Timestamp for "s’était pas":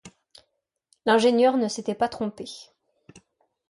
1.67-2.09